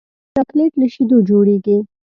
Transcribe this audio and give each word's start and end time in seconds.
چاکلېټ 0.33 0.71
له 0.79 0.87
شیدو 0.93 1.17
جوړېږي. 1.29 1.77